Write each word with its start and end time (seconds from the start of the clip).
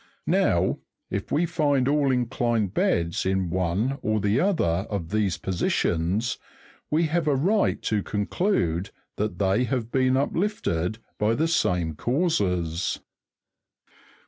Now, 0.25 0.79
if 1.11 1.31
we 1.31 1.45
find 1.45 1.87
all 1.87 2.11
inclined 2.11 2.73
beds 2.73 3.23
in 3.23 3.51
one 3.51 3.99
or 4.01 4.19
the 4.19 4.39
other 4.39 4.87
of 4.89 5.09
these 5.09 5.37
positions, 5.37 6.39
we 6.89 7.03
have 7.03 7.27
a 7.27 7.35
right 7.35 7.79
to 7.83 8.01
conclude 8.01 8.89
they 9.17 9.65
have 9.65 9.91
been 9.91 10.17
uplifted 10.17 10.97
by 11.19 11.35
the 11.35 11.47
same 11.47 11.93
causes. 11.93 12.99